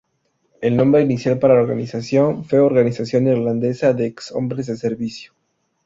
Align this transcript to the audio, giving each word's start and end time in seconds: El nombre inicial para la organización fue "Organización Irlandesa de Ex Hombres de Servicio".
El 0.61 0.77
nombre 0.77 1.03
inicial 1.03 1.37
para 1.37 1.53
la 1.53 1.61
organización 1.61 2.43
fue 2.43 2.57
"Organización 2.57 3.27
Irlandesa 3.27 3.93
de 3.93 4.07
Ex 4.07 4.31
Hombres 4.31 4.65
de 4.65 4.75
Servicio". 4.75 5.33